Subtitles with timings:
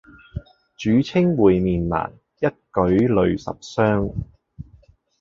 [0.79, 4.15] 主稱會面難，一舉累十觴。